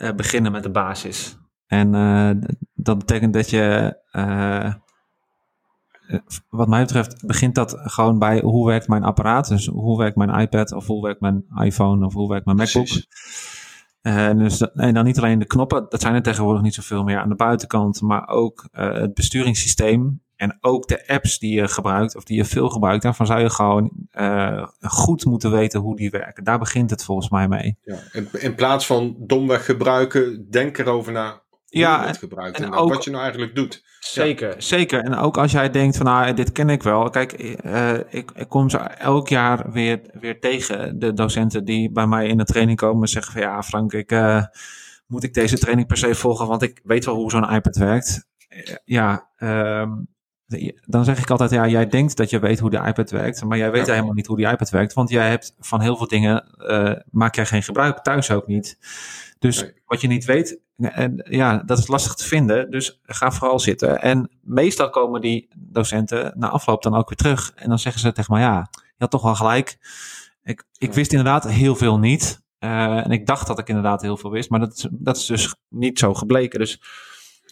[0.00, 1.38] uh, beginnen met de basis.
[1.66, 2.30] En uh,
[2.74, 4.74] dat betekent dat je, uh,
[6.48, 9.48] wat mij betreft, begint dat gewoon bij hoe werkt mijn apparaat.
[9.48, 12.88] Dus hoe werkt mijn iPad of hoe werkt mijn iPhone of hoe werkt mijn MacBook.
[14.02, 17.18] Uh, dus en dan niet alleen de knoppen, dat zijn er tegenwoordig niet zoveel meer
[17.18, 22.16] aan de buitenkant, maar ook uh, het besturingssysteem en ook de apps die je gebruikt
[22.16, 23.02] of die je veel gebruikt.
[23.02, 26.44] Daarvan zou je gewoon uh, goed moeten weten hoe die werken.
[26.44, 27.76] Daar begint het volgens mij mee.
[27.82, 31.42] Ja, in, in plaats van domweg gebruiken, denk erover na
[31.78, 33.82] ja, het gebruikt en, en ook, ook, wat je nou eigenlijk doet.
[34.00, 34.60] Zeker, ja.
[34.60, 35.00] zeker.
[35.00, 37.10] En ook als jij denkt van nou, dit ken ik wel.
[37.10, 42.06] Kijk, uh, ik, ik kom ze elk jaar weer, weer tegen de docenten die bij
[42.06, 44.44] mij in de training komen en zeggen van ja Frank, ik, uh,
[45.06, 48.26] moet ik deze training per se volgen, want ik weet wel hoe zo'n iPad werkt.
[48.84, 50.11] Ja, um,
[50.86, 53.58] dan zeg ik altijd, ja, jij denkt dat je weet hoe de iPad werkt, maar
[53.58, 53.92] jij weet ja.
[53.92, 57.34] helemaal niet hoe die iPad werkt, want jij hebt van heel veel dingen, uh, maak
[57.34, 58.78] jij geen gebruik, thuis ook niet.
[59.38, 59.72] Dus Nee.
[59.86, 62.70] wat je niet weet, en ja, dat is lastig te vinden.
[62.70, 64.02] Dus ga vooral zitten.
[64.02, 67.52] En meestal komen die docenten na afloop dan ook weer terug.
[67.54, 69.78] En dan zeggen ze tegen mij, ja, je had toch wel gelijk.
[70.42, 72.40] Ik, ik wist inderdaad heel veel niet.
[72.60, 74.50] Uh, en ik dacht dat ik inderdaad heel veel wist.
[74.50, 76.58] Maar dat is, dat is dus niet zo gebleken.
[76.58, 76.82] Dus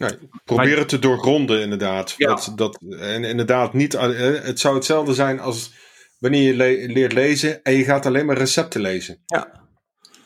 [0.01, 2.15] Nee, probeer het te doorgronden inderdaad.
[2.17, 2.27] Ja.
[2.27, 4.09] Dat, dat, en inderdaad niet, eh,
[4.43, 5.73] het zou hetzelfde zijn als
[6.19, 9.23] wanneer je le- leert lezen en je gaat alleen maar recepten lezen.
[9.27, 9.69] Ja.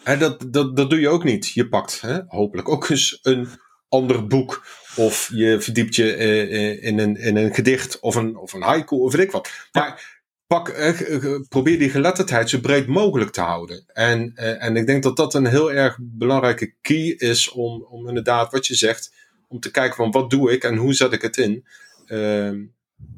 [0.03, 1.51] En dat, dat, dat doe je ook niet.
[1.53, 3.49] Je pakt hè, hopelijk ook eens een
[3.89, 4.67] ander boek.
[4.97, 8.63] Of je verdiept je eh, eh, in, een, in een gedicht of een, of een
[8.63, 9.51] haiku of weet ik wat.
[9.73, 13.85] Maar pak, eh, probeer die geletterdheid zo breed mogelijk te houden.
[13.87, 18.09] En, eh, en ik denk dat dat een heel erg belangrijke key is om, om
[18.09, 19.13] inderdaad wat je zegt,
[19.49, 21.65] om te kijken van wat doe ik en hoe zet ik het in.
[22.07, 22.61] Ehm,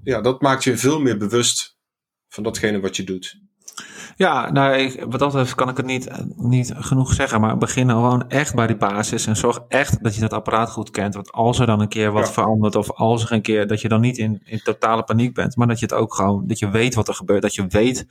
[0.02, 1.76] ja, dat maakt je veel meer bewust
[2.28, 3.44] van datgene wat je doet.
[4.16, 7.40] Ja, nou, ik, wat dat betreft kan ik het niet, niet genoeg zeggen.
[7.40, 9.26] Maar begin nou gewoon echt bij die basis.
[9.26, 11.14] En zorg echt dat je dat apparaat goed kent.
[11.14, 12.32] Want als er dan een keer wat Ja.
[12.32, 12.74] verandert.
[12.76, 15.56] Of als er een keer dat je dan niet in, in totale paniek bent.
[15.56, 17.42] Maar dat je het ook gewoon, dat je weet wat er gebeurt.
[17.42, 18.06] Dat je weet,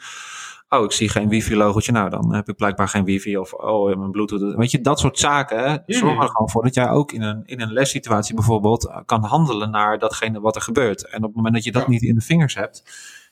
[0.70, 1.92] oh, ik zie geen wifi-logotje.
[1.92, 3.38] Nou, dan heb ik blijkbaar geen wifi.
[3.38, 4.56] Of, oh, mijn bluetooth.
[4.56, 5.58] Weet je, dat soort zaken.
[5.72, 8.98] hè, Zorg er gewoon voor dat jij ook in een, in een lessituatie bijvoorbeeld eh,
[9.06, 11.06] kan handelen naar datgene wat er gebeurt.
[11.10, 11.90] En op het moment dat je dat Ja.
[11.90, 12.84] niet in de vingers hebt.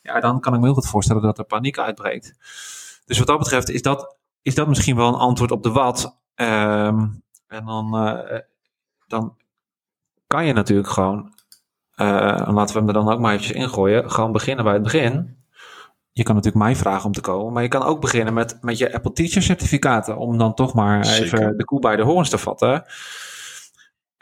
[0.01, 2.33] Ja, dan kan ik me heel goed voorstellen dat er paniek uitbreekt.
[3.05, 6.19] Dus wat dat betreft is dat, is dat misschien wel een antwoord op de wat.
[6.35, 7.05] Ehm,
[7.47, 8.39] en dan, eh,
[9.07, 9.35] dan
[10.27, 11.33] kan je natuurlijk gewoon,
[11.95, 14.83] eh, en laten we hem er dan ook maar eventjes ingooien, gewoon beginnen bij het
[14.83, 15.37] begin.
[16.13, 18.77] Je kan natuurlijk mij vragen om te komen, maar je kan ook beginnen met, met
[18.77, 21.39] je Apple Teacher certificaten, om dan toch maar Zeker.
[21.39, 22.85] even de koe bij de horens te vatten.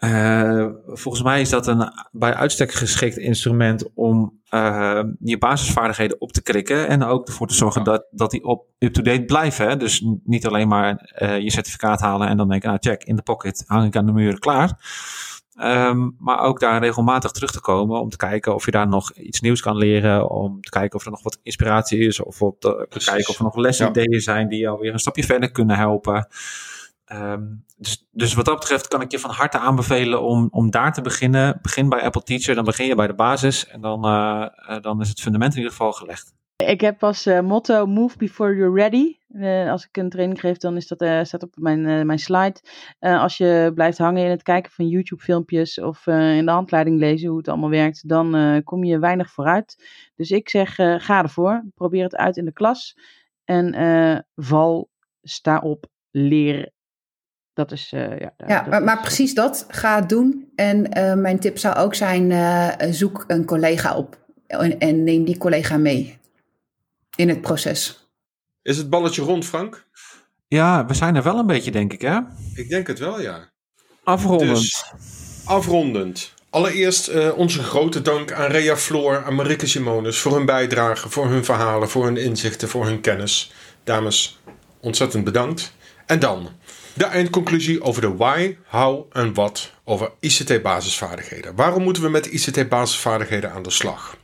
[0.01, 6.31] Eh, volgens mij is dat een bij uitstek geschikt instrument om eh, je basisvaardigheden op
[6.31, 6.87] te krikken.
[6.87, 9.67] En ook ervoor te zorgen dat, dat die op, up-to-date blijven.
[9.67, 9.77] Hè?
[9.77, 13.21] Dus niet alleen maar eh, je certificaat halen en dan denken, nou check, in de
[13.21, 14.77] pocket, hang ik aan de muur, klaar.
[15.55, 19.13] Ehm, maar ook daar regelmatig terug te komen om te kijken of je daar nog
[19.13, 20.29] iets nieuws kan leren.
[20.29, 22.21] Om te kijken of er nog wat inspiratie is.
[22.21, 25.51] Of op te, kijken of er nog lesideeën zijn die jou weer een stapje verder
[25.51, 26.27] kunnen helpen.
[27.05, 27.43] Ehm,
[27.77, 31.01] dus, dus wat dat betreft kan ik je van harte aanbevelen om, om daar te
[31.01, 31.59] beginnen.
[31.61, 33.67] Begin bij Apple Teacher, dan begin je bij de basis.
[33.67, 36.33] En dan, eh, eh, dan is het fundament in ieder geval gelegd.
[36.67, 39.15] Ik heb als eh, motto move before you're ready.
[39.33, 42.55] Eh, als ik een training geef, dan is dat, eh, staat op mijn, mijn slide.
[42.99, 47.29] Als je blijft hangen in het kijken van YouTube filmpjes of in de handleiding lezen
[47.29, 49.75] hoe het allemaal werkt, dan kom je weinig vooruit.
[50.15, 51.63] Dus ik zeg, ga ervoor.
[51.75, 52.97] Probeer het uit in de klas.
[53.43, 54.89] En val,
[55.21, 56.71] sta op, leer.
[57.53, 58.09] Dat is, ja.
[58.19, 59.65] Ja, dat maar, maar precies dat.
[59.67, 60.51] Ga het doen.
[60.55, 60.89] En
[61.21, 62.33] mijn tip zou ook zijn,
[62.93, 64.19] zoek een collega op.
[64.47, 66.19] En, en neem die collega mee
[67.15, 68.09] in het proces.
[68.61, 69.87] Is het balletje rond, Frank?
[70.47, 72.19] Ja, we zijn er wel een beetje, denk ik, hè?
[72.55, 73.51] Ik denk het wel, ja.
[74.03, 74.49] Afrondend.
[74.49, 74.85] Dus,
[75.45, 76.33] afrondend.
[76.49, 81.29] Allereerst eh, onze grote dank aan Rea Floor en Marike Simonis voor hun bijdrage, voor
[81.29, 83.51] hun verhalen, voor hun inzichten, voor hun kennis.
[83.83, 84.39] Dames,
[84.79, 85.73] ontzettend bedankt.
[86.05, 86.49] En dan
[86.93, 91.55] de eindconclusie over de why, how en what over ICT-basisvaardigheden.
[91.55, 94.17] Waarom moeten we met ICT-basisvaardigheden aan de slag?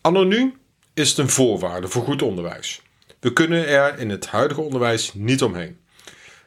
[0.00, 0.54] Anno nu
[0.96, 2.82] is het een voorwaarde voor goed onderwijs.
[3.20, 5.78] We kunnen er in het huidige onderwijs niet omheen.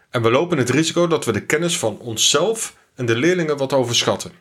[0.10, 3.74] En we lopen het risico dat we de kennis van onszelf en de leerlingen wat
[3.74, 4.32] overschatten.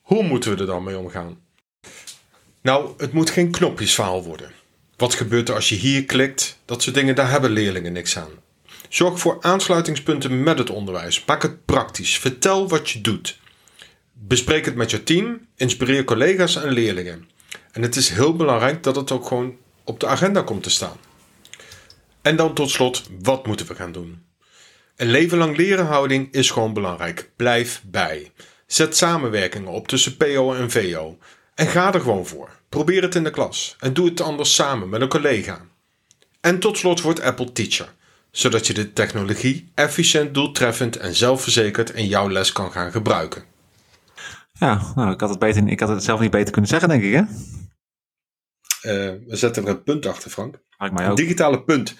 [0.00, 1.40] Hoe moeten we er dan mee omgaan?
[2.60, 4.52] Nou, het moet geen knopjesverhaal worden.
[4.96, 6.58] Wat gebeurt er als je hier klikt?
[6.64, 8.30] Dat soort dingen, daar hebben leerlingen niks aan.
[8.88, 11.24] Zorg voor aansluitingspunten met het onderwijs.
[11.24, 12.18] Maak het praktisch.
[12.18, 13.38] Vertel wat je doet.
[14.12, 15.46] Bespreek het met je team.
[15.56, 17.32] Inspireer collega's en leerlingen.
[17.74, 20.96] En het is heel belangrijk dat het ook gewoon op de agenda komt te staan.
[22.22, 24.22] En dan tot slot, wat moeten we gaan doen?
[24.96, 27.30] Een leven lang leren houding is gewoon belangrijk.
[27.36, 28.32] Blijf bij.
[28.66, 31.18] Zet samenwerkingen op tussen PO en VO.
[31.54, 32.48] En ga er gewoon voor.
[32.68, 33.76] Probeer het in de klas.
[33.80, 35.60] En doe het anders samen met een collega.
[36.40, 37.94] En tot slot wordt Apple Teacher.
[38.30, 43.44] Zodat je de technologie efficiënt, doeltreffend en zelfverzekerd in jouw les kan gaan gebruiken.
[44.52, 47.02] Ja, nou, ik had, het beter, ik had het zelf niet beter kunnen zeggen, denk
[47.02, 47.22] ik, hè?
[48.84, 48.92] Eh,
[49.26, 50.58] we zetten er een punt achter, Frank.
[50.92, 51.94] Mij Een digitale punt.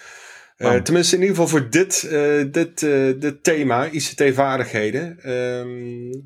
[0.56, 0.76] Eh, Oh.
[0.82, 2.80] tenminste, in ieder geval voor dit, eh, dit,
[3.20, 5.18] dit thema, ICT-vaardigheden.
[5.22, 6.20] Ehm,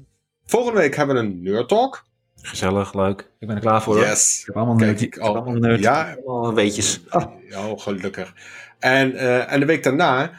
[0.46, 2.04] volgende week hebben we een Nerd Talk.
[2.42, 3.20] Gezellig, leuk.
[3.38, 4.04] Ik ben er klaar voor, hoor.
[4.04, 4.38] Yes.
[4.40, 5.02] Ik heb allemaal Kijk, nerd.
[5.02, 5.34] ik al.
[5.34, 5.80] heb allemaal nerd.
[5.80, 6.16] Ja.
[6.26, 7.00] Allemaal weetjes.
[7.48, 8.32] Ja, oh, gelukkig.
[8.78, 9.14] En,
[9.48, 10.30] en de week daarna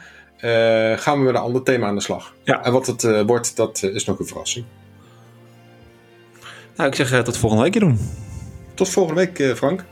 [0.96, 2.34] gaan we met een ander thema aan de slag.
[2.42, 2.64] Ja.
[2.64, 4.64] En wat het wordt, dat is nog een verrassing.
[6.76, 7.98] Nou, ik zeg tot volgende week doen.
[8.74, 9.84] Tot volgende week, Frank.